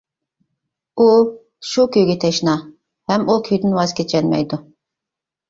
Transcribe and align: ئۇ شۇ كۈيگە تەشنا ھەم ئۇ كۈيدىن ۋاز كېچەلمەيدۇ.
ئۇ 0.95 1.05
شۇ 1.73 1.85
كۈيگە 1.97 2.15
تەشنا 2.23 2.57
ھەم 3.13 3.27
ئۇ 3.27 3.37
كۈيدىن 3.51 3.79
ۋاز 3.79 3.95
كېچەلمەيدۇ. 4.01 4.63